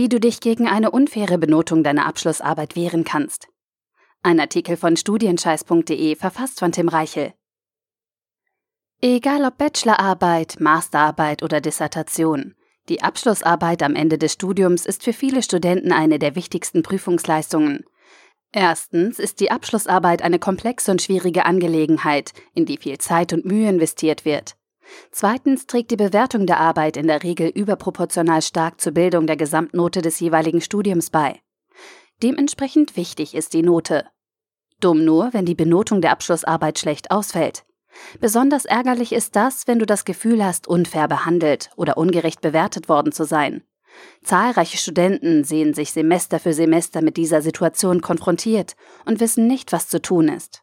Wie 0.00 0.08
du 0.08 0.20
dich 0.20 0.38
gegen 0.38 0.68
eine 0.68 0.92
unfaire 0.92 1.38
Benotung 1.38 1.82
deiner 1.82 2.06
Abschlussarbeit 2.06 2.76
wehren 2.76 3.02
kannst. 3.02 3.48
Ein 4.22 4.38
Artikel 4.38 4.76
von 4.76 4.96
studienscheiß.de 4.96 6.14
verfasst 6.14 6.60
von 6.60 6.70
Tim 6.70 6.86
Reichel. 6.86 7.34
Egal 9.00 9.44
ob 9.44 9.58
Bachelorarbeit, 9.58 10.60
Masterarbeit 10.60 11.42
oder 11.42 11.60
Dissertation, 11.60 12.54
die 12.88 13.02
Abschlussarbeit 13.02 13.82
am 13.82 13.96
Ende 13.96 14.18
des 14.18 14.34
Studiums 14.34 14.86
ist 14.86 15.02
für 15.02 15.12
viele 15.12 15.42
Studenten 15.42 15.90
eine 15.90 16.20
der 16.20 16.36
wichtigsten 16.36 16.84
Prüfungsleistungen. 16.84 17.84
Erstens 18.52 19.18
ist 19.18 19.40
die 19.40 19.50
Abschlussarbeit 19.50 20.22
eine 20.22 20.38
komplexe 20.38 20.92
und 20.92 21.02
schwierige 21.02 21.44
Angelegenheit, 21.44 22.34
in 22.54 22.66
die 22.66 22.76
viel 22.76 22.98
Zeit 22.98 23.32
und 23.32 23.46
Mühe 23.46 23.68
investiert 23.68 24.24
wird. 24.24 24.57
Zweitens 25.10 25.66
trägt 25.66 25.90
die 25.90 25.96
Bewertung 25.96 26.46
der 26.46 26.60
Arbeit 26.60 26.96
in 26.96 27.06
der 27.06 27.22
Regel 27.22 27.48
überproportional 27.48 28.42
stark 28.42 28.80
zur 28.80 28.92
Bildung 28.92 29.26
der 29.26 29.36
Gesamtnote 29.36 30.02
des 30.02 30.20
jeweiligen 30.20 30.60
Studiums 30.60 31.10
bei. 31.10 31.40
Dementsprechend 32.22 32.96
wichtig 32.96 33.34
ist 33.34 33.52
die 33.54 33.62
Note. 33.62 34.06
Dumm 34.80 35.04
nur, 35.04 35.32
wenn 35.32 35.44
die 35.44 35.54
Benotung 35.54 36.00
der 36.00 36.12
Abschlussarbeit 36.12 36.78
schlecht 36.78 37.10
ausfällt. 37.10 37.64
Besonders 38.20 38.64
ärgerlich 38.64 39.12
ist 39.12 39.34
das, 39.36 39.66
wenn 39.66 39.78
du 39.78 39.86
das 39.86 40.04
Gefühl 40.04 40.44
hast, 40.44 40.68
unfair 40.68 41.08
behandelt 41.08 41.70
oder 41.76 41.96
ungerecht 41.96 42.40
bewertet 42.40 42.88
worden 42.88 43.12
zu 43.12 43.24
sein. 43.24 43.64
Zahlreiche 44.22 44.76
Studenten 44.76 45.44
sehen 45.44 45.74
sich 45.74 45.92
Semester 45.92 46.38
für 46.38 46.52
Semester 46.52 47.02
mit 47.02 47.16
dieser 47.16 47.42
Situation 47.42 48.00
konfrontiert 48.00 48.76
und 49.04 49.20
wissen 49.20 49.46
nicht, 49.46 49.72
was 49.72 49.88
zu 49.88 50.00
tun 50.00 50.28
ist. 50.28 50.62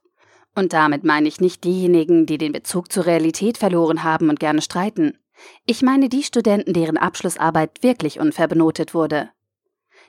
Und 0.55 0.71
damit 0.73 1.03
meine 1.03 1.27
ich 1.27 1.41
nicht 1.41 1.63
diejenigen, 1.65 2.25
die 2.25 2.37
den 2.37 2.53
Bezug 2.53 2.91
zur 2.91 3.05
Realität 3.05 3.57
verloren 3.57 4.03
haben 4.03 4.29
und 4.29 4.39
gerne 4.39 4.61
streiten. 4.61 5.17
Ich 5.65 5.81
meine 5.81 6.07
die 6.07 6.23
Studenten, 6.23 6.73
deren 6.73 6.97
Abschlussarbeit 6.97 7.83
wirklich 7.83 8.19
unfair 8.19 8.47
benotet 8.47 8.93
wurde. 8.93 9.29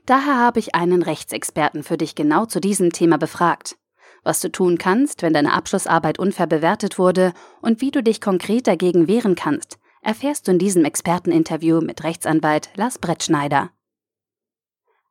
Daher 0.06 0.36
habe 0.36 0.60
ich 0.60 0.74
einen 0.76 1.02
Rechtsexperten 1.02 1.82
für 1.82 1.96
dich 1.96 2.14
genau 2.14 2.46
zu 2.46 2.60
diesem 2.60 2.92
Thema 2.92 3.18
befragt. 3.18 3.76
Was 4.22 4.40
du 4.40 4.50
tun 4.50 4.78
kannst, 4.78 5.22
wenn 5.22 5.32
deine 5.32 5.52
Abschlussarbeit 5.52 6.18
unfair 6.18 6.46
bewertet 6.46 6.98
wurde 6.98 7.32
und 7.60 7.80
wie 7.80 7.90
du 7.90 8.02
dich 8.02 8.20
konkret 8.20 8.68
dagegen 8.68 9.08
wehren 9.08 9.34
kannst, 9.34 9.78
erfährst 10.02 10.46
du 10.46 10.52
in 10.52 10.58
diesem 10.58 10.84
Experteninterview 10.84 11.80
mit 11.80 12.04
Rechtsanwalt 12.04 12.70
Lars 12.76 12.98
Brettschneider. 12.98 13.70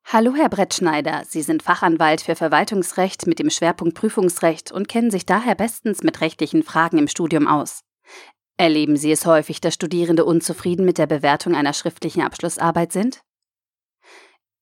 Hallo, 0.08 0.36
Herr 0.36 0.50
Brettschneider. 0.50 1.23
Sie 1.28 1.42
sind 1.42 1.64
Fachanwalt 1.64 2.22
für 2.22 2.36
Verwaltungsrecht 2.36 3.25
mit 3.25 3.39
dem 3.39 3.50
Schwerpunkt 3.50 3.95
Prüfungsrecht 3.95 4.72
und 4.72 4.88
kennen 4.88 5.09
sich 5.09 5.25
daher 5.25 5.56
bestens 5.56 6.03
mit 6.03 6.22
rechtlichen 6.22 6.62
Fragen 6.62 7.00
im 7.00 7.08
Studium 7.08 7.47
aus. 7.47 7.80
Erleben 8.56 8.97
Sie 8.97 9.12
es 9.12 9.25
häufig, 9.25 9.62
dass 9.62 9.73
Studierende 9.73 10.23
unzufrieden 10.23 10.86
mit 10.86 11.00
der 11.00 11.08
Bewertung 11.08 11.56
einer 11.56 11.73
schriftlichen 11.73 12.22
Abschlussarbeit 12.22 12.92
sind? 12.92 13.22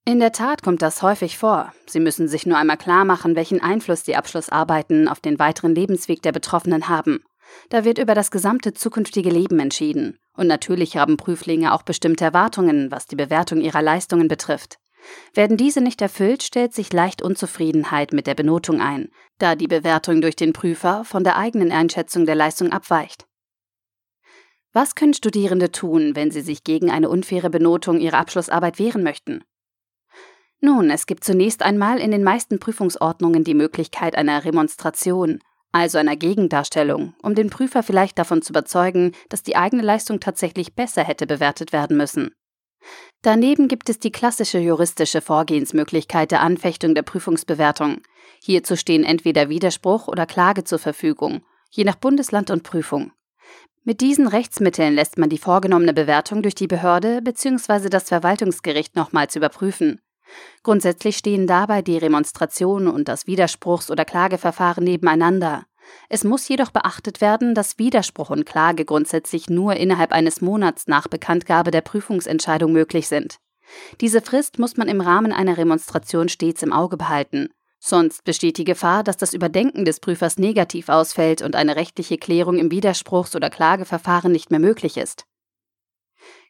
In 0.05 0.19
der 0.19 0.31
Tat 0.31 0.63
kommt 0.63 0.81
das 0.81 1.01
häufig 1.01 1.37
vor. 1.37 1.73
Sie 1.87 1.99
müssen 1.99 2.29
sich 2.29 2.45
nur 2.45 2.57
einmal 2.57 2.77
klar 2.77 3.03
machen, 3.03 3.35
welchen 3.35 3.61
Einfluss 3.61 4.03
die 4.03 4.15
Abschlussarbeiten 4.15 5.09
auf 5.09 5.19
den 5.19 5.39
weiteren 5.39 5.75
Lebensweg 5.75 6.21
der 6.21 6.31
Betroffenen 6.31 6.87
haben. 6.87 7.21
Da 7.67 7.83
wird 7.83 7.97
über 7.97 8.15
das 8.15 8.31
gesamte 8.31 8.73
zukünftige 8.73 9.29
Leben 9.29 9.59
entschieden. 9.59 10.19
Und 10.37 10.47
natürlich 10.47 10.95
haben 10.95 11.17
Prüflinge 11.17 11.73
auch 11.73 11.83
bestimmte 11.83 12.23
Erwartungen, 12.23 12.91
was 12.91 13.07
die 13.07 13.17
Bewertung 13.17 13.59
ihrer 13.59 13.81
Leistungen 13.81 14.29
betrifft. 14.29 14.77
Werden 15.33 15.57
diese 15.57 15.81
nicht 15.81 16.01
erfüllt, 16.01 16.43
stellt 16.43 16.73
sich 16.73 16.93
leicht 16.93 17.21
Unzufriedenheit 17.21 18.13
mit 18.13 18.27
der 18.27 18.35
Benotung 18.35 18.81
ein, 18.81 19.09
da 19.37 19.55
die 19.55 19.67
Bewertung 19.67 20.21
durch 20.21 20.35
den 20.35 20.53
Prüfer 20.53 21.03
von 21.05 21.23
der 21.23 21.37
eigenen 21.37 21.71
Einschätzung 21.71 22.25
der 22.25 22.35
Leistung 22.35 22.71
abweicht. 22.71 23.25
Was 24.71 24.95
können 24.95 25.13
Studierende 25.13 25.71
tun, 25.71 26.15
wenn 26.15 26.31
sie 26.31 26.41
sich 26.41 26.63
gegen 26.63 26.89
eine 26.89 27.09
unfaire 27.09 27.49
Benotung 27.49 27.99
ihrer 27.99 28.17
Abschlussarbeit 28.17 28.79
wehren 28.79 29.03
möchten? 29.03 29.43
Nun, 30.59 30.89
es 30.89 31.05
gibt 31.05 31.23
zunächst 31.23 31.61
einmal 31.61 31.99
in 31.99 32.11
den 32.11 32.23
meisten 32.23 32.57
Prüfungsordnungen 32.57 33.43
die 33.43 33.53
Möglichkeit 33.53 34.15
einer 34.15 34.45
Remonstration, 34.45 35.39
also 35.73 35.97
einer 35.97 36.15
Gegendarstellung, 36.15 37.15
um 37.21 37.35
den 37.35 37.49
Prüfer 37.49 37.83
vielleicht 37.83 38.17
davon 38.17 38.41
zu 38.41 38.53
überzeugen, 38.53 39.11
dass 39.29 39.43
die 39.43 39.57
eigene 39.57 39.83
Leistung 39.83 40.19
tatsächlich 40.19 40.73
besser 40.73 41.03
hätte 41.03 41.27
bewertet 41.27 41.73
werden 41.73 41.97
müssen. 41.97 42.33
Daneben 43.21 43.67
gibt 43.67 43.89
es 43.89 43.99
die 43.99 44.11
klassische 44.11 44.59
juristische 44.59 45.21
Vorgehensmöglichkeit 45.21 46.31
der 46.31 46.41
Anfechtung 46.41 46.93
der 46.93 47.03
Prüfungsbewertung. 47.03 48.01
Hierzu 48.41 48.75
stehen 48.75 49.03
entweder 49.03 49.49
Widerspruch 49.49 50.07
oder 50.07 50.25
Klage 50.25 50.63
zur 50.63 50.79
Verfügung, 50.79 51.45
je 51.71 51.85
nach 51.85 51.95
Bundesland 51.95 52.49
und 52.51 52.63
Prüfung. 52.63 53.11
Mit 53.85 54.01
diesen 54.01 54.27
Rechtsmitteln 54.27 54.95
lässt 54.95 55.17
man 55.17 55.29
die 55.29 55.37
vorgenommene 55.37 55.93
Bewertung 55.93 56.41
durch 56.41 56.55
die 56.55 56.67
Behörde 56.67 57.21
bzw. 57.21 57.89
das 57.89 58.09
Verwaltungsgericht 58.09 58.95
nochmals 58.95 59.35
überprüfen. 59.35 59.99
Grundsätzlich 60.63 61.17
stehen 61.17 61.47
dabei 61.47 61.81
die 61.81 61.97
Remonstration 61.97 62.87
und 62.87 63.07
das 63.07 63.27
Widerspruchs- 63.27 63.91
oder 63.91 64.05
Klageverfahren 64.05 64.83
nebeneinander. 64.83 65.65
Es 66.09 66.23
muss 66.23 66.47
jedoch 66.47 66.71
beachtet 66.71 67.21
werden, 67.21 67.55
dass 67.55 67.79
Widerspruch 67.79 68.29
und 68.29 68.45
Klage 68.45 68.85
grundsätzlich 68.85 69.49
nur 69.49 69.75
innerhalb 69.75 70.11
eines 70.11 70.41
Monats 70.41 70.87
nach 70.87 71.07
Bekanntgabe 71.07 71.71
der 71.71 71.81
Prüfungsentscheidung 71.81 72.71
möglich 72.71 73.07
sind. 73.07 73.37
Diese 74.01 74.21
Frist 74.21 74.59
muss 74.59 74.77
man 74.77 74.87
im 74.87 75.01
Rahmen 75.01 75.31
einer 75.31 75.57
Remonstration 75.57 76.29
stets 76.29 76.63
im 76.63 76.73
Auge 76.73 76.97
behalten. 76.97 77.49
Sonst 77.79 78.23
besteht 78.23 78.57
die 78.57 78.63
Gefahr, 78.63 79.03
dass 79.03 79.17
das 79.17 79.33
Überdenken 79.33 79.83
des 79.83 79.99
Prüfers 79.99 80.37
negativ 80.37 80.89
ausfällt 80.89 81.41
und 81.41 81.55
eine 81.55 81.75
rechtliche 81.75 82.17
Klärung 82.17 82.57
im 82.57 82.69
Widerspruchs- 82.69 83.35
oder 83.35 83.49
Klageverfahren 83.49 84.31
nicht 84.31 84.51
mehr 84.51 84.59
möglich 84.59 84.97
ist. 84.97 85.25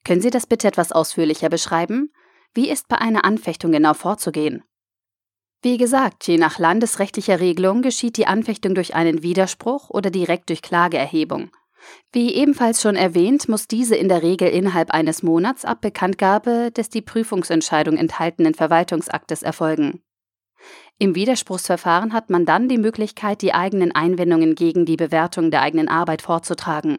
Können 0.04 0.22
Sie 0.22 0.30
das 0.30 0.46
bitte 0.46 0.68
etwas 0.68 0.92
ausführlicher 0.92 1.50
beschreiben? 1.50 2.12
Wie 2.54 2.70
ist 2.70 2.88
bei 2.88 3.00
einer 3.00 3.26
Anfechtung 3.26 3.72
genau 3.72 3.96
vorzugehen? 3.96 4.64
Wie 5.64 5.78
gesagt, 5.78 6.28
je 6.28 6.38
nach 6.38 6.60
landesrechtlicher 6.60 7.40
Regelung 7.40 7.84
geschieht 7.84 8.18
die 8.18 8.28
Anfechtung 8.28 8.76
durch 8.76 8.96
einen 8.96 9.24
Widerspruch 9.24 9.90
oder 9.90 10.12
direkt 10.12 10.50
durch 10.50 10.62
Klageerhebung. 10.62 11.52
Wie 12.12 12.34
ebenfalls 12.34 12.82
schon 12.82 12.98
erwähnt, 12.98 13.48
muss 13.48 13.70
diese 13.70 13.96
in 13.96 14.10
der 14.10 14.24
Regel 14.24 14.50
innerhalb 14.50 14.92
eines 14.92 15.24
Monats 15.24 15.64
ab 15.64 15.80
Bekanntgabe 15.80 16.70
des 16.72 16.90
die 16.90 17.02
Prüfungsentscheidung 17.02 17.96
enthaltenen 17.96 18.56
Verwaltungsaktes 18.56 19.42
erfolgen. 19.42 20.02
Im 21.00 21.16
Widerspruchsverfahren 21.16 22.12
hat 22.12 22.30
man 22.30 22.46
dann 22.46 22.68
die 22.68 22.78
Möglichkeit, 22.78 23.42
die 23.42 23.54
eigenen 23.54 23.94
Einwendungen 23.94 24.56
gegen 24.56 24.86
die 24.86 24.98
Bewertung 24.98 25.50
der 25.50 25.62
eigenen 25.62 25.88
Arbeit 25.88 26.22
vorzutragen. 26.22 26.98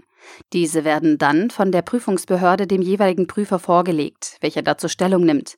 Diese 0.54 0.84
werden 0.84 1.18
dann 1.18 1.50
von 1.50 1.70
der 1.70 1.82
Prüfungsbehörde 1.82 2.66
dem 2.66 2.80
jeweiligen 2.80 3.26
Prüfer 3.26 3.58
vorgelegt, 3.58 4.38
welcher 4.40 4.62
dazu 4.62 4.88
Stellung 4.88 5.24
nimmt. 5.24 5.56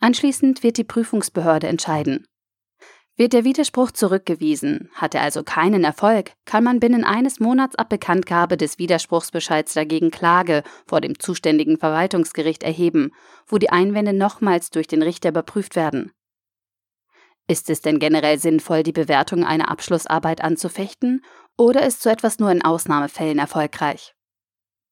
Anschließend 0.00 0.62
wird 0.62 0.78
die 0.78 0.84
Prüfungsbehörde 0.84 1.66
entscheiden. 1.66 2.26
Wird 3.18 3.32
der 3.32 3.44
Widerspruch 3.44 3.92
zurückgewiesen, 3.92 4.90
hat 4.92 5.14
er 5.14 5.22
also 5.22 5.42
keinen 5.42 5.84
Erfolg, 5.84 6.32
kann 6.44 6.62
man 6.62 6.80
binnen 6.80 7.02
eines 7.02 7.40
Monats 7.40 7.74
ab 7.74 7.88
Bekanntgabe 7.88 8.58
des 8.58 8.78
Widerspruchsbescheids 8.78 9.72
dagegen 9.72 10.10
Klage 10.10 10.62
vor 10.86 11.00
dem 11.00 11.18
zuständigen 11.18 11.78
Verwaltungsgericht 11.78 12.62
erheben, 12.62 13.12
wo 13.46 13.56
die 13.56 13.70
Einwände 13.70 14.12
nochmals 14.12 14.68
durch 14.68 14.86
den 14.86 15.02
Richter 15.02 15.30
überprüft 15.30 15.76
werden. 15.76 16.12
Ist 17.48 17.70
es 17.70 17.80
denn 17.80 18.00
generell 18.00 18.38
sinnvoll, 18.38 18.82
die 18.82 18.92
Bewertung 18.92 19.44
einer 19.44 19.70
Abschlussarbeit 19.70 20.42
anzufechten, 20.42 21.24
oder 21.56 21.86
ist 21.86 22.02
so 22.02 22.10
etwas 22.10 22.38
nur 22.38 22.50
in 22.50 22.62
Ausnahmefällen 22.62 23.38
erfolgreich? 23.38 24.14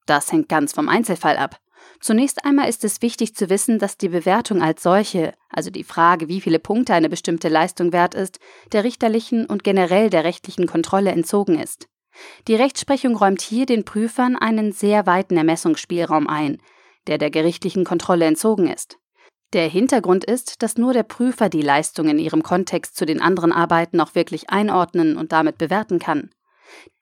Das 0.06 0.32
hängt 0.32 0.48
ganz 0.48 0.72
vom 0.72 0.88
Einzelfall 0.88 1.36
ab. 1.36 1.58
Zunächst 2.00 2.44
einmal 2.44 2.68
ist 2.68 2.84
es 2.84 3.02
wichtig 3.02 3.34
zu 3.34 3.48
wissen, 3.50 3.78
dass 3.78 3.96
die 3.96 4.08
Bewertung 4.08 4.62
als 4.62 4.82
solche, 4.82 5.32
also 5.48 5.70
die 5.70 5.84
Frage, 5.84 6.28
wie 6.28 6.40
viele 6.40 6.58
Punkte 6.58 6.94
eine 6.94 7.08
bestimmte 7.08 7.48
Leistung 7.48 7.92
wert 7.92 8.14
ist, 8.14 8.38
der 8.72 8.84
richterlichen 8.84 9.46
und 9.46 9.64
generell 9.64 10.10
der 10.10 10.24
rechtlichen 10.24 10.66
Kontrolle 10.66 11.12
entzogen 11.12 11.58
ist. 11.58 11.88
Die 12.46 12.54
Rechtsprechung 12.54 13.16
räumt 13.16 13.40
hier 13.40 13.66
den 13.66 13.84
Prüfern 13.84 14.36
einen 14.36 14.72
sehr 14.72 15.06
weiten 15.06 15.36
Ermessungsspielraum 15.36 16.28
ein, 16.28 16.58
der 17.06 17.18
der 17.18 17.30
gerichtlichen 17.30 17.84
Kontrolle 17.84 18.26
entzogen 18.26 18.68
ist. 18.68 18.98
Der 19.52 19.68
Hintergrund 19.68 20.24
ist, 20.24 20.62
dass 20.62 20.76
nur 20.76 20.92
der 20.92 21.04
Prüfer 21.04 21.48
die 21.48 21.62
Leistung 21.62 22.08
in 22.08 22.18
ihrem 22.18 22.42
Kontext 22.42 22.96
zu 22.96 23.06
den 23.06 23.20
anderen 23.20 23.52
Arbeiten 23.52 24.00
auch 24.00 24.14
wirklich 24.14 24.50
einordnen 24.50 25.16
und 25.16 25.32
damit 25.32 25.58
bewerten 25.58 25.98
kann. 25.98 26.30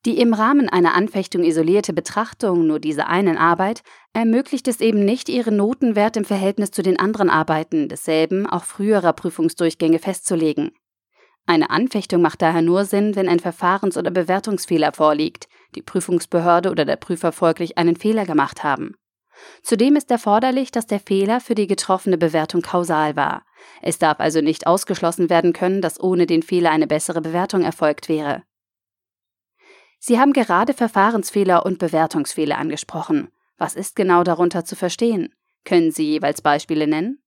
Die 0.04 0.20
im 0.20 0.34
Rahmen 0.34 0.68
einer 0.68 0.94
Anfechtung 0.94 1.44
isolierte 1.44 1.92
Betrachtung 1.92 2.66
nur 2.66 2.80
dieser 2.80 3.06
einen 3.06 3.38
Arbeit 3.38 3.82
ermöglicht 4.12 4.66
es 4.66 4.80
eben 4.80 5.04
nicht, 5.04 5.28
ihren 5.28 5.56
Notenwert 5.56 6.16
im 6.16 6.24
Verhältnis 6.24 6.72
zu 6.72 6.82
den 6.82 6.98
anderen 6.98 7.30
Arbeiten 7.30 7.88
desselben, 7.88 8.48
auch 8.48 8.64
früherer 8.64 9.12
Prüfungsdurchgänge 9.12 10.00
festzulegen. 10.00 10.72
Eine 11.46 11.70
Anfechtung 11.70 12.20
macht 12.20 12.42
daher 12.42 12.62
nur 12.62 12.84
Sinn, 12.84 13.16
wenn 13.16 13.28
ein 13.28 13.40
Verfahrens- 13.40 13.96
oder 13.96 14.10
Bewertungsfehler 14.10 14.92
vorliegt, 14.92 15.48
die 15.74 15.82
Prüfungsbehörde 15.82 16.70
oder 16.70 16.84
der 16.84 16.96
Prüfer 16.96 17.32
folglich 17.32 17.78
einen 17.78 17.96
Fehler 17.96 18.26
gemacht 18.26 18.64
haben. 18.64 18.96
Zudem 19.62 19.96
ist 19.96 20.10
erforderlich, 20.10 20.70
dass 20.70 20.86
der 20.86 21.00
Fehler 21.00 21.40
für 21.40 21.54
die 21.54 21.66
getroffene 21.66 22.18
Bewertung 22.18 22.62
kausal 22.62 23.16
war. 23.16 23.44
Es 23.80 23.98
darf 23.98 24.20
also 24.20 24.40
nicht 24.40 24.66
ausgeschlossen 24.66 25.30
werden 25.30 25.52
können, 25.52 25.80
dass 25.80 26.00
ohne 26.00 26.26
den 26.26 26.42
Fehler 26.42 26.70
eine 26.70 26.86
bessere 26.86 27.20
Bewertung 27.20 27.62
erfolgt 27.62 28.08
wäre. 28.08 28.42
Sie 30.04 30.18
haben 30.18 30.32
gerade 30.32 30.74
Verfahrensfehler 30.74 31.64
und 31.64 31.78
Bewertungsfehler 31.78 32.58
angesprochen. 32.58 33.28
Was 33.56 33.76
ist 33.76 33.94
genau 33.94 34.24
darunter 34.24 34.64
zu 34.64 34.74
verstehen? 34.74 35.32
Können 35.64 35.92
Sie 35.92 36.02
jeweils 36.02 36.42
Beispiele 36.42 36.88
nennen? 36.88 37.22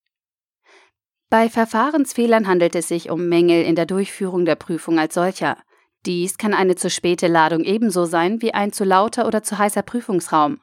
Bei 1.30 1.48
Verfahrensfehlern 1.48 2.48
handelt 2.48 2.76
es 2.76 2.90
sich 2.90 3.10
um 3.10 3.30
Mängel 3.30 3.64
in 3.64 3.76
der 3.76 3.86
Durchführung 3.86 4.44
der 4.44 4.56
Prüfung 4.56 5.00
als 5.00 5.14
solcher. 5.14 5.58
Dies 6.06 6.38
kann 6.38 6.54
eine 6.54 6.76
zu 6.76 6.90
späte 6.90 7.28
Ladung 7.28 7.64
ebenso 7.64 8.04
sein 8.04 8.42
wie 8.42 8.54
ein 8.54 8.74
zu 8.74 8.84
lauter 8.84 9.26
oder 9.26 9.42
zu 9.42 9.58
heißer 9.58 9.82
Prüfungsraum. 9.82 10.60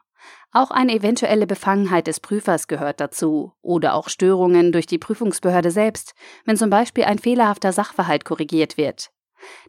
Auch 0.53 0.71
eine 0.71 0.93
eventuelle 0.93 1.47
Befangenheit 1.47 2.09
des 2.09 2.21
Prüfers 2.21 2.69
gehört 2.69 3.01
dazu 3.01 3.55
oder 3.63 3.95
auch 3.95 4.11
Störungen 4.11 4.71
durch 4.71 4.85
die 4.85 4.99
Prüfungsbehörde 4.99 5.71
selbst, 5.71 6.13
wenn 6.45 6.59
zum 6.59 6.69
Beispiel 6.69 7.05
ein 7.05 7.19
fehlerhafter 7.19 7.73
Sachverhalt 7.73 8.27
korrigiert 8.27 8.77
wird. 8.77 9.11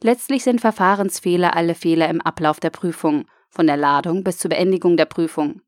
Letztlich 0.01 0.43
sind 0.43 0.61
Verfahrensfehler 0.61 1.55
alle 1.55 1.75
Fehler 1.75 2.09
im 2.09 2.21
Ablauf 2.21 2.59
der 2.59 2.69
Prüfung, 2.69 3.25
von 3.49 3.67
der 3.67 3.77
Ladung 3.77 4.23
bis 4.23 4.37
zur 4.37 4.49
Beendigung 4.49 4.97
der 4.97 5.05
Prüfung. 5.05 5.61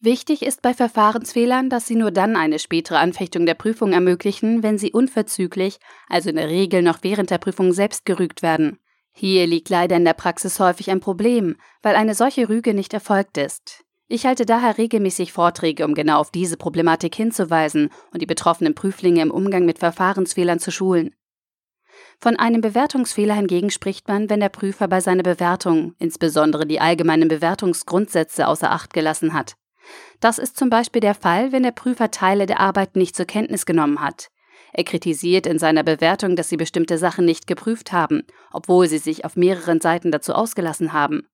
Wichtig 0.00 0.42
ist 0.42 0.62
bei 0.62 0.74
Verfahrensfehlern, 0.74 1.70
dass 1.70 1.86
sie 1.86 1.94
nur 1.94 2.10
dann 2.10 2.34
eine 2.34 2.58
spätere 2.58 2.98
Anfechtung 2.98 3.46
der 3.46 3.54
Prüfung 3.54 3.92
ermöglichen, 3.92 4.64
wenn 4.64 4.76
sie 4.76 4.90
unverzüglich, 4.90 5.78
also 6.08 6.30
in 6.30 6.36
der 6.36 6.48
Regel 6.48 6.82
noch 6.82 6.98
während 7.02 7.30
der 7.30 7.38
Prüfung 7.38 7.72
selbst 7.72 8.04
gerügt 8.04 8.42
werden. 8.42 8.80
Hier 9.12 9.46
liegt 9.46 9.68
leider 9.68 9.96
in 9.96 10.04
der 10.04 10.14
Praxis 10.14 10.58
häufig 10.58 10.90
ein 10.90 10.98
Problem, 10.98 11.56
weil 11.82 11.94
eine 11.94 12.14
solche 12.16 12.48
Rüge 12.48 12.74
nicht 12.74 12.92
erfolgt 12.94 13.38
ist. 13.38 13.84
Ich 14.08 14.26
halte 14.26 14.44
daher 14.44 14.76
regelmäßig 14.76 15.32
Vorträge, 15.32 15.84
um 15.84 15.94
genau 15.94 16.18
auf 16.18 16.30
diese 16.30 16.56
Problematik 16.56 17.14
hinzuweisen 17.14 17.90
und 18.12 18.20
die 18.20 18.26
betroffenen 18.26 18.74
Prüflinge 18.74 19.22
im 19.22 19.30
Umgang 19.30 19.64
mit 19.64 19.78
Verfahrensfehlern 19.78 20.58
zu 20.58 20.70
schulen. 20.70 21.14
Von 22.22 22.36
einem 22.36 22.60
Bewertungsfehler 22.60 23.34
hingegen 23.34 23.70
spricht 23.70 24.06
man, 24.06 24.30
wenn 24.30 24.38
der 24.38 24.48
Prüfer 24.48 24.86
bei 24.86 25.00
seiner 25.00 25.24
Bewertung 25.24 25.96
insbesondere 25.98 26.68
die 26.68 26.78
allgemeinen 26.80 27.26
Bewertungsgrundsätze 27.26 28.46
außer 28.46 28.70
Acht 28.70 28.94
gelassen 28.94 29.34
hat. 29.34 29.56
Das 30.20 30.38
ist 30.38 30.56
zum 30.56 30.70
Beispiel 30.70 31.00
der 31.00 31.16
Fall, 31.16 31.50
wenn 31.50 31.64
der 31.64 31.72
Prüfer 31.72 32.12
Teile 32.12 32.46
der 32.46 32.60
Arbeit 32.60 32.94
nicht 32.94 33.16
zur 33.16 33.26
Kenntnis 33.26 33.66
genommen 33.66 34.00
hat. 34.00 34.28
Er 34.72 34.84
kritisiert 34.84 35.48
in 35.48 35.58
seiner 35.58 35.82
Bewertung, 35.82 36.36
dass 36.36 36.48
sie 36.48 36.56
bestimmte 36.56 36.96
Sachen 36.96 37.24
nicht 37.24 37.48
geprüft 37.48 37.90
haben, 37.90 38.22
obwohl 38.52 38.86
sie 38.86 38.98
sich 38.98 39.24
auf 39.24 39.34
mehreren 39.34 39.80
Seiten 39.80 40.12
dazu 40.12 40.32
ausgelassen 40.32 40.92
haben. 40.92 41.26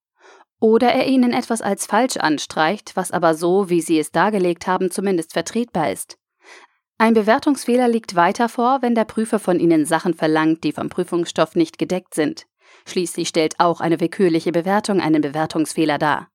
Oder 0.58 0.88
er 0.94 1.06
ihnen 1.06 1.34
etwas 1.34 1.60
als 1.60 1.84
falsch 1.84 2.16
anstreicht, 2.16 2.96
was 2.96 3.10
aber 3.10 3.34
so, 3.34 3.68
wie 3.68 3.82
sie 3.82 3.98
es 3.98 4.10
dargelegt 4.10 4.66
haben, 4.66 4.90
zumindest 4.90 5.34
vertretbar 5.34 5.92
ist. 5.92 6.16
Ein 7.00 7.14
Bewertungsfehler 7.14 7.86
liegt 7.86 8.16
weiter 8.16 8.48
vor, 8.48 8.82
wenn 8.82 8.96
der 8.96 9.04
Prüfer 9.04 9.38
von 9.38 9.60
ihnen 9.60 9.86
Sachen 9.86 10.14
verlangt, 10.14 10.64
die 10.64 10.72
vom 10.72 10.88
Prüfungsstoff 10.88 11.54
nicht 11.54 11.78
gedeckt 11.78 12.12
sind. 12.12 12.46
Schließlich 12.86 13.28
stellt 13.28 13.60
auch 13.60 13.80
eine 13.80 14.00
willkürliche 14.00 14.50
Bewertung 14.50 15.00
einen 15.00 15.22
Bewertungsfehler 15.22 15.98
dar. 15.98 16.28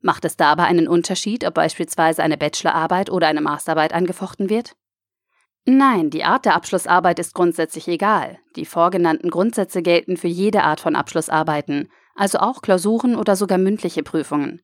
Macht 0.00 0.26
es 0.26 0.36
da 0.36 0.52
aber 0.52 0.64
einen 0.64 0.86
Unterschied, 0.86 1.46
ob 1.46 1.54
beispielsweise 1.54 2.22
eine 2.22 2.36
Bachelorarbeit 2.36 3.08
oder 3.08 3.26
eine 3.26 3.40
Masterarbeit 3.40 3.94
angefochten 3.94 4.50
wird? 4.50 4.76
Nein, 5.64 6.10
die 6.10 6.24
Art 6.24 6.44
der 6.44 6.54
Abschlussarbeit 6.54 7.18
ist 7.18 7.34
grundsätzlich 7.34 7.88
egal. 7.88 8.38
Die 8.56 8.66
vorgenannten 8.66 9.30
Grundsätze 9.30 9.80
gelten 9.80 10.18
für 10.18 10.28
jede 10.28 10.64
Art 10.64 10.80
von 10.80 10.94
Abschlussarbeiten, 10.94 11.90
also 12.16 12.38
auch 12.38 12.60
Klausuren 12.60 13.16
oder 13.16 13.36
sogar 13.36 13.58
mündliche 13.58 14.02
Prüfungen. 14.02 14.60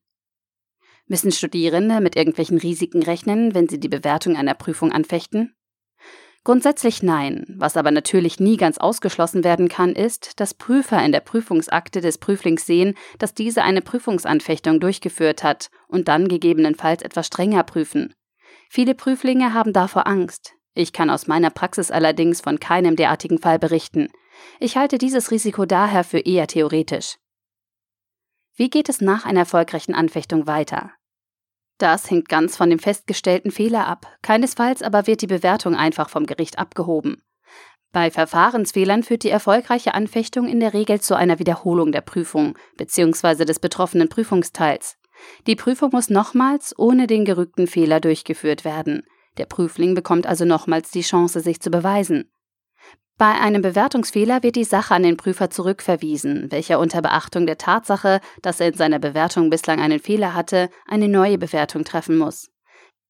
Müssen 1.09 1.33
Studierende 1.33 2.01
mit 2.01 2.17
irgendwelchen 2.17 2.59
Risiken 2.59 3.03
rechnen, 3.03 3.55
wenn 3.55 3.69
sie 3.69 3.81
die 3.81 3.89
Bewertung 3.89 4.37
einer 4.37 4.55
Prüfung 4.55 4.93
anfechten? 4.93 5.55
Grundsätzlich 6.45 7.03
nein. 7.03 7.45
Was 7.59 7.77
aber 7.77 7.91
natürlich 7.91 8.41
nie 8.41 8.57
ganz 8.57 8.79
ausgeschlossen 8.79 9.43
werden 9.43 9.69
kann, 9.69 9.95
ist, 9.95 10.39
dass 10.39 10.55
Prüfer 10.55 11.05
in 11.05 11.13
der 11.13 11.21
Prüfungsakte 11.21 12.01
des 12.01 12.19
Prüflings 12.19 12.65
sehen, 12.65 12.95
dass 13.19 13.35
diese 13.35 13.63
eine 13.63 13.83
Prüfungsanfechtung 13.83 14.81
durchgeführt 14.81 15.43
hat 15.43 15.71
und 15.89 16.09
dann 16.09 16.29
gegebenenfalls 16.29 17.03
etwas 17.03 17.27
strenger 17.27 17.65
prüfen. 17.65 18.15
Viele 18.71 18.95
Prüflinge 18.95 19.53
haben 19.55 19.73
davor 19.73 20.07
Angst. 20.07 20.55
Ich 20.75 20.93
kann 20.93 21.11
aus 21.11 21.27
meiner 21.27 21.51
Praxis 21.51 21.91
allerdings 21.91 22.41
von 22.41 22.61
keinem 22.61 22.97
derartigen 22.97 23.39
Fall 23.39 23.59
berichten. 23.59 24.09
Ich 24.61 24.77
halte 24.77 24.99
dieses 24.99 25.31
Risiko 25.31 25.65
daher 25.65 26.05
für 26.05 26.21
eher 26.21 26.47
theoretisch. 26.47 27.17
Wie 28.55 28.71
geht 28.71 28.89
es 28.89 29.01
nach 29.01 29.25
einer 29.25 29.41
erfolgreichen 29.41 29.95
Anfechtung 29.95 30.47
weiter? 30.47 30.93
Das 31.79 32.11
hängt 32.11 32.29
ganz 32.29 32.57
von 32.57 32.71
dem 32.71 32.81
festgestellten 32.81 33.53
Fehler 33.53 33.87
ab, 33.87 34.07
keinesfalls 34.23 34.83
aber 34.83 35.07
wird 35.07 35.23
die 35.23 35.29
Bewertung 35.29 35.77
einfach 35.77 36.11
vom 36.11 36.27
Gericht 36.27 36.59
abgehoben. 36.59 37.23
Bei 37.93 38.11
Verfahrensfehlern 38.11 39.03
führt 39.03 39.23
die 39.23 39.31
erfolgreiche 39.31 39.95
Anfechtung 39.95 40.47
in 40.47 40.61
der 40.61 40.75
Regel 40.75 41.01
zu 41.01 41.17
einer 41.17 41.39
Wiederholung 41.39 41.93
der 41.93 42.03
Prüfung 42.03 42.59
bzw. 42.77 43.45
des 43.45 43.61
betroffenen 43.61 44.09
Prüfungsteils. 44.09 44.99
Die 45.47 45.57
Prüfung 45.57 45.91
muss 45.93 46.11
nochmals 46.11 46.79
ohne 46.79 47.07
den 47.07 47.25
gerügten 47.25 47.67
Fehler 47.67 48.01
durchgeführt 48.01 48.65
werden. 48.65 49.05
Der 49.39 49.47
Prüfling 49.47 49.95
bekommt 49.95 50.27
also 50.27 50.45
nochmals 50.45 50.91
die 50.91 51.01
Chance, 51.01 51.41
sich 51.41 51.61
zu 51.61 51.71
beweisen. 51.71 52.31
Bei 53.19 53.32
einem 53.32 53.62
Bewertungsfehler 53.62 54.44
wird 54.44 54.55
die 54.55 54.62
Sache 54.62 54.94
an 54.94 55.03
den 55.03 55.17
Prüfer 55.17 55.50
zurückverwiesen, 55.50 56.53
welcher 56.53 56.79
unter 56.79 57.03
Beachtung 57.03 57.47
der 57.47 57.59
Tatsache, 57.59 58.20
dass 58.43 58.61
er 58.61 58.69
in 58.69 58.75
seiner 58.75 59.00
Bewertung 59.00 59.50
bislang 59.50 59.81
einen 59.81 59.99
Fehler 59.99 60.35
hatte, 60.35 60.70
eine 60.87 61.09
neue 61.09 61.37
Bewertung 61.37 61.82
treffen 61.82 62.17
muss. 62.17 62.49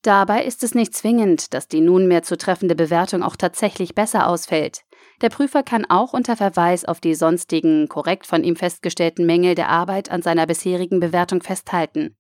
Dabei 0.01 0.45
ist 0.45 0.63
es 0.63 0.75
nicht 0.75 0.95
zwingend, 0.95 1.53
dass 1.53 1.69
die 1.69 1.83
nunmehr 1.83 2.23
zu 2.23 2.39
treffende 2.39 2.75
Bewertung 2.75 3.23
auch 3.23 3.37
tatsächlich 3.37 3.95
besser 3.95 4.29
ausfällt. 4.29 4.81
Der 5.21 5.29
Prüfer 5.29 5.63
kann 5.63 5.85
auch 5.85 6.15
unter 6.15 6.37
Verweis 6.37 6.87
auf 6.87 7.01
die 7.01 7.15
sonstigen, 7.15 7.87
korrekt 7.89 8.27
von 8.27 8.45
ihm 8.45 8.57
festgestellten 8.57 9.27
Mängel 9.27 9.55
der 9.55 9.69
Arbeit 9.69 10.11
an 10.11 10.23
seiner 10.23 10.47
bisherigen 10.47 11.01
Bewertung 11.01 11.43
festhalten. 11.43 12.17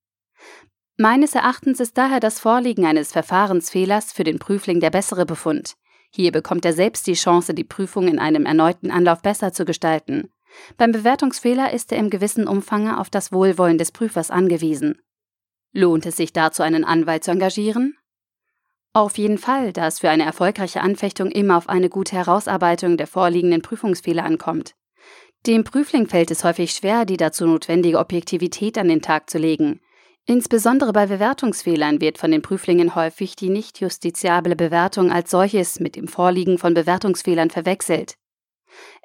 Meines 0.99 1.34
Erachtens 1.34 1.81
ist 1.81 1.96
daher 1.96 2.20
das 2.20 2.38
Vorliegen 2.38 2.84
eines 2.84 3.12
Verfahrensfehlers 3.12 4.12
für 4.12 4.25
den 4.25 4.38
Prüfling 4.38 4.81
der 4.81 4.91
bessere 4.91 5.25
Befund. 5.25 5.75
Hier 6.10 6.32
bekommt 6.32 6.64
er 6.64 6.72
selbst 6.72 7.06
die 7.06 7.14
Chance, 7.14 7.55
die 7.55 7.64
Prüfung 7.64 8.08
in 8.08 8.19
einem 8.19 8.46
erneuten 8.46 8.90
Anlauf 8.90 9.22
besser 9.22 9.52
zu 9.52 9.64
gestalten. 9.64 10.31
Beim 10.76 10.93
Bewertungsfehler 10.93 11.72
ist 11.72 11.93
er 11.93 11.99
im 11.99 12.10
gewissen 12.10 12.49
Umfang 12.49 12.88
auf 12.90 13.10
das 13.10 13.32
Wohlwollen 13.32 13.78
des 13.78 13.93
Prüfers 13.93 14.31
angewiesen. 14.31 15.00
Lohnt 15.72 16.06
es 16.06 16.16
sich 16.16 16.32
dazu, 16.32 16.62
einen 16.62 16.84
Anwalt 16.84 17.25
zu 17.25 17.31
engagieren? 17.31 17.96
Auf 18.94 19.19
jeden 19.19 19.38
Fall, 19.38 19.72
da 19.72 19.87
es 19.87 20.00
für 20.00 20.10
eine 20.10 20.25
erfolgreiche 20.25 20.81
Anfechtung 20.81 21.31
immer 21.31 21.56
auf 21.56 21.69
eine 21.69 21.90
gute 21.90 22.16
Herausarbeitung 22.16 22.96
der 22.96 23.06
vorliegenden 23.06 23.62
Prüfungsfehler 23.62 24.25
ankommt. 24.25 24.75
Dem 25.46 25.62
Prüfling 25.62 26.08
fällt 26.08 26.31
es 26.31 26.43
häufig 26.43 26.72
schwer, 26.72 27.05
die 27.05 27.16
dazu 27.16 27.46
notwendige 27.46 27.99
Objektivität 27.99 28.76
an 28.78 28.88
den 28.88 29.02
Tag 29.02 29.31
zu 29.31 29.38
legen. 29.38 29.81
Insbesondere 30.31 30.93
bei 30.93 31.07
Bewertungsfehlern 31.07 32.03
wird 32.03 32.19
von 32.19 32.31
den 32.31 32.43
Prüflingen 32.43 32.95
häufig 32.95 33.35
die 33.35 33.49
nicht 33.49 33.81
justiziable 33.81 34.56
Bewertung 34.56 35.11
als 35.11 35.31
solches 35.31 35.81
mit 35.81 35.97
dem 35.97 36.06
Vorliegen 36.06 36.58
von 36.58 36.75
Bewertungsfehlern 36.75 37.49
verwechselt. 37.49 38.17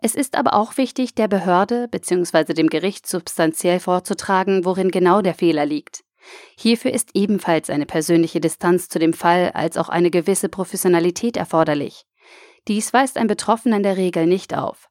Es 0.01 0.15
ist 0.15 0.35
aber 0.35 0.53
auch 0.53 0.75
wichtig, 0.75 1.15
der 1.15 1.29
Behörde 1.29 1.87
bzw. 1.87 2.53
dem 2.53 2.67
Gericht 2.69 3.07
substanziell 3.07 3.79
vorzutragen, 3.79 4.65
worin 4.65 4.91
genau 4.91 5.21
der 5.21 5.33
Fehler 5.33 5.65
liegt. 5.65 6.03
Hierfür 6.57 6.91
ist 6.91 7.11
ebenfalls 7.13 7.69
eine 7.69 7.85
persönliche 7.85 8.41
Distanz 8.41 8.89
zu 8.89 8.99
dem 8.99 9.13
Fall 9.13 9.51
als 9.53 9.77
auch 9.77 9.87
eine 9.87 10.11
gewisse 10.11 10.49
Professionalität 10.49 11.37
erforderlich. 11.37 12.03
Dies 12.67 12.91
weist 12.91 13.15
ein 13.15 13.27
Betroffener 13.27 13.77
in 13.77 13.83
der 13.83 13.95
Regel 13.95 14.27
nicht 14.27 14.53
auf, 14.53 14.89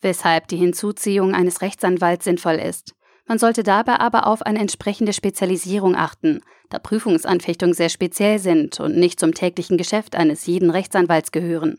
weshalb 0.00 0.48
die 0.48 0.56
Hinzuziehung 0.56 1.34
eines 1.34 1.60
Rechtsanwalts 1.60 2.24
sinnvoll 2.24 2.54
ist. 2.54 2.94
Man 3.26 3.38
sollte 3.38 3.62
dabei 3.62 4.00
aber 4.00 4.26
auf 4.26 4.42
eine 4.42 4.58
entsprechende 4.58 5.12
Spezialisierung 5.12 5.96
achten, 5.96 6.42
da 6.68 6.78
Prüfungsanfechtungen 6.78 7.74
sehr 7.74 7.88
speziell 7.88 8.38
sind 8.38 8.80
und 8.80 8.96
nicht 8.96 9.18
zum 9.18 9.32
täglichen 9.32 9.78
Geschäft 9.78 10.14
eines 10.14 10.46
jeden 10.46 10.70
Rechtsanwalts 10.70 11.32
gehören. 11.32 11.78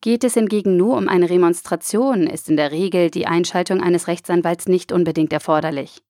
Geht 0.00 0.24
es 0.24 0.34
hingegen 0.34 0.76
nur 0.76 0.96
um 0.96 1.08
eine 1.08 1.30
Remonstration, 1.30 2.26
ist 2.26 2.48
in 2.48 2.56
der 2.56 2.70
Regel 2.70 3.10
die 3.10 3.26
Einschaltung 3.26 3.80
eines 3.80 4.08
Rechtsanwalts 4.08 4.66
nicht 4.66 4.92
unbedingt 4.92 5.32
erforderlich. 5.32 6.02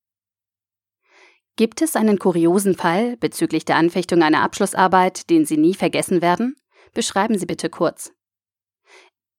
Gibt 1.57 1.81
es 1.81 1.97
einen 1.97 2.19
kuriosen 2.19 2.75
Fall 2.75 3.17
bezüglich 3.17 3.65
der 3.65 3.77
Anfechtung 3.77 4.23
einer 4.23 4.43
Abschlussarbeit, 4.43 5.31
den 5.31 5.47
Sie 5.47 5.57
nie 5.57 5.75
vergessen 5.75 6.21
werden? 6.21 6.57
Beschreiben 6.93 7.39
Sie 7.39 7.47
bitte 7.47 7.71
kurz. 7.71 8.13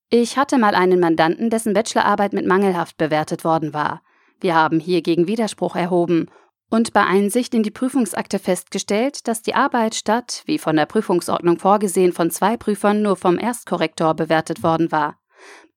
Ich 0.10 0.38
hatte 0.38 0.58
mal 0.58 0.74
einen 0.74 1.00
Mandanten, 1.00 1.50
dessen 1.50 1.74
Bachelorarbeit 1.74 2.34
mit 2.34 2.48
mangelhaft 2.48 2.98
bewertet 2.98 3.44
worden 3.44 3.74
war. 3.74 4.02
Wir 4.40 4.56
haben 4.56 4.80
hier 4.80 5.02
gegen 5.02 5.28
Widerspruch 5.28 5.76
erhoben 5.76 6.30
und 6.70 6.94
bei 6.94 7.04
Einsicht 7.04 7.54
in 7.54 7.64
die 7.64 7.72
Prüfungsakte 7.72 8.40
festgestellt, 8.40 9.28
dass 9.28 9.42
die 9.42 9.56
Arbeit 9.56 9.96
statt, 9.96 10.44
wie 10.46 10.58
von 10.58 10.76
der 10.76 10.86
Prüfungsordnung 10.86 11.60
vorgesehen, 11.60 12.14
von 12.14 12.30
zwei 12.30 12.58
Prüfern 12.58 13.02
nur 13.02 13.16
vom 13.16 13.40
Erstkorrektor 13.40 14.14
bewertet 14.14 14.64
worden 14.64 14.92
war. 14.92 15.18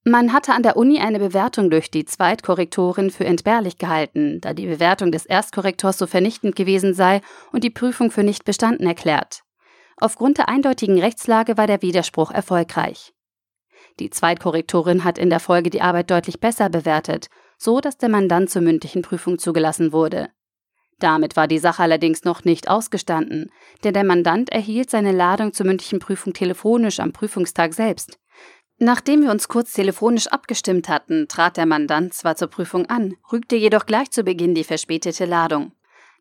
Man 0.02 0.32
hatte 0.32 0.54
an 0.54 0.62
der 0.62 0.76
Uni 0.76 0.98
eine 0.98 1.18
Bewertung 1.18 1.70
durch 1.70 1.90
die 1.90 2.06
Zweitkorrektorin 2.06 3.10
für 3.10 3.26
entbehrlich 3.26 3.76
gehalten, 3.76 4.40
da 4.40 4.54
die 4.54 4.66
Bewertung 4.66 5.12
des 5.12 5.26
Erstkorrektors 5.26 5.98
so 5.98 6.06
vernichtend 6.06 6.56
gewesen 6.56 6.94
sei 6.94 7.20
und 7.52 7.64
die 7.64 7.70
Prüfung 7.70 8.10
für 8.10 8.24
nicht 8.24 8.44
bestanden 8.44 8.86
erklärt. 8.86 9.42
Aufgrund 9.98 10.38
der 10.38 10.48
eindeutigen 10.48 10.98
Rechtslage 10.98 11.58
war 11.58 11.66
der 11.66 11.82
Widerspruch 11.82 12.30
erfolgreich. 12.30 13.12
Die 13.98 14.08
Zweitkorrektorin 14.08 15.04
hat 15.04 15.18
in 15.18 15.28
der 15.28 15.40
Folge 15.40 15.68
die 15.68 15.82
Arbeit 15.82 16.10
deutlich 16.10 16.40
besser 16.40 16.70
bewertet 16.70 17.28
so 17.60 17.80
dass 17.80 17.98
der 17.98 18.08
Mandant 18.08 18.48
zur 18.48 18.62
mündlichen 18.62 19.02
Prüfung 19.02 19.38
zugelassen 19.38 19.92
wurde. 19.92 20.30
Damit 20.98 21.36
war 21.36 21.46
die 21.46 21.58
Sache 21.58 21.82
allerdings 21.82 22.24
noch 22.24 22.44
nicht 22.44 22.68
ausgestanden, 22.68 23.50
denn 23.84 23.94
der 23.94 24.04
Mandant 24.04 24.50
erhielt 24.50 24.90
seine 24.90 25.12
Ladung 25.12 25.52
zur 25.52 25.66
mündlichen 25.66 25.98
Prüfung 25.98 26.32
telefonisch 26.32 27.00
am 27.00 27.12
Prüfungstag 27.12 27.74
selbst. 27.74 28.18
Nachdem 28.78 29.22
wir 29.22 29.30
uns 29.30 29.48
kurz 29.48 29.72
telefonisch 29.74 30.26
abgestimmt 30.28 30.88
hatten, 30.88 31.28
trat 31.28 31.58
der 31.58 31.66
Mandant 31.66 32.14
zwar 32.14 32.36
zur 32.36 32.48
Prüfung 32.48 32.86
an, 32.86 33.14
rügte 33.30 33.56
jedoch 33.56 33.84
gleich 33.84 34.10
zu 34.10 34.24
Beginn 34.24 34.54
die 34.54 34.64
verspätete 34.64 35.26
Ladung. 35.26 35.72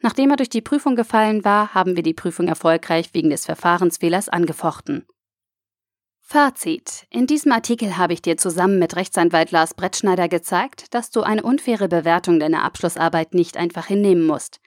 Nachdem 0.01 0.31
er 0.31 0.37
durch 0.37 0.49
die 0.49 0.61
Prüfung 0.61 0.95
gefallen 0.97 1.45
war, 1.45 1.73
haben 1.73 1.95
wir 1.95 2.03
die 2.03 2.13
Prüfung 2.13 2.47
erfolgreich 2.47 3.09
wegen 3.13 3.29
des 3.29 3.45
Verfahrensfehlers 3.45 4.27
angefochten. 4.27 5.05
Fazit. 6.31 7.07
In 7.09 7.25
diesem 7.25 7.51
Artikel 7.51 7.97
habe 7.97 8.13
ich 8.13 8.21
dir 8.21 8.37
zusammen 8.37 8.77
mit 8.77 8.95
Rechtsanwalt 8.95 9.49
Lars 9.49 9.73
Brettschneider 9.73 10.27
gezeigt, 10.27 10.93
dass 10.93 11.09
du 11.09 11.23
eine 11.23 11.41
unfaire 11.41 11.87
Bewertung 11.87 12.39
deiner 12.39 12.63
Abschlussarbeit 12.63 13.33
nicht 13.33 13.57
einfach 13.57 13.87
hinnehmen 13.87 14.27
musst. 14.27 14.59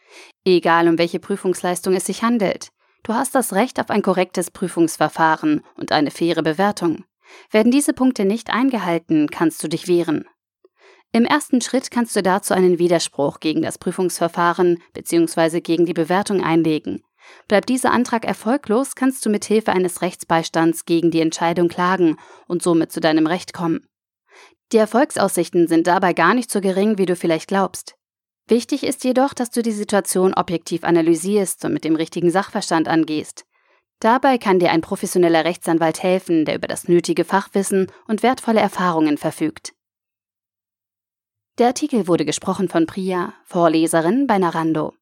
Egal 0.45 0.89
um 0.89 0.99
welche 0.99 1.21
Prüfungsleistung 1.21 1.95
es 1.95 2.05
sich 2.05 2.25
handelt. 2.25 2.71
Du 3.05 3.15
hast 3.15 3.37
das 3.37 3.53
Recht 3.53 3.79
auf 3.79 3.91
ein 3.91 4.03
korrektes 4.03 4.51
Prüfungsverfahren 4.51 5.63
und 5.77 5.93
eine 5.93 6.11
faire 6.11 6.43
Bewertung. 6.43 7.05
Werden 7.53 7.71
diese 7.71 7.93
Punkte 7.93 8.25
nicht 8.25 8.51
eingehalten, 8.51 9.29
kannst 9.31 9.63
du 9.63 9.69
dich 9.69 9.87
wehren. 9.87 10.25
Im 11.13 11.25
ersten 11.25 11.61
Schritt 11.61 11.93
kannst 11.93 12.17
du 12.17 12.25
dazu 12.25 12.55
einen 12.55 12.81
Widerspruch 12.81 13.39
gegen 13.39 13.63
das 13.63 13.79
Prüfungsverfahren 13.79 14.83
bzw. 14.95 15.61
gegen 15.61 15.87
die 15.87 15.95
Bewertung 15.95 16.43
einlegen. 16.43 17.05
Bleibt 17.49 17.69
dieser 17.69 17.93
Antrag 17.93 18.25
erfolglos, 18.25 18.95
kannst 18.95 19.25
du 19.25 19.31
mit 19.31 19.45
Hilfe 19.45 19.73
eines 19.73 20.03
Rechtsbeistands 20.03 20.85
gegen 20.85 21.11
die 21.11 21.21
Entscheidung 21.21 21.69
klagen 21.69 22.19
und 22.47 22.63
somit 22.63 22.93
zu 22.93 23.01
deinem 23.01 23.27
Recht 23.27 23.53
kommen. 23.53 23.87
Die 24.73 24.79
Erfolgsaussichten 24.79 25.69
sind 25.69 25.87
dabei 25.87 26.15
gar 26.15 26.35
nicht 26.35 26.51
so 26.51 26.61
gering, 26.61 26.99
wie 26.99 27.07
du 27.07 27.15
vielleicht 27.15 27.49
glaubst. 27.49 27.95
Wichtig 28.49 28.85
ist 28.85 29.05
jedoch, 29.05 29.35
dass 29.35 29.51
du 29.51 29.63
die 29.63 29.73
Situation 29.73 30.35
objektiv 30.35 30.85
analysierst 30.85 31.65
und 31.65 31.73
mit 31.73 31.85
dem 31.85 31.97
richtigen 31.97 32.31
Sachverstand 32.31 32.89
angehst. 32.89 33.45
Dabei 34.01 34.37
kann 34.37 34.59
dir 34.59 34.73
ein 34.73 34.81
professioneller 34.81 35.45
Rechtsanwalt 35.45 36.03
helfen, 36.03 36.45
der 36.45 36.57
über 36.57 36.67
das 36.67 36.89
nötige 36.89 37.25
Fachwissen 37.25 37.87
und 38.09 38.23
wertvolle 38.23 38.61
Erfahrungen 38.61 39.17
verfügt. 39.17 39.75
Der 41.59 41.69
Artikel 41.69 42.09
wurde 42.09 42.25
gesprochen 42.25 42.69
von 42.69 42.87
Priya, 42.87 43.35
Vorleserin 43.45 44.27
bei 44.27 44.39
Narando. 44.39 44.95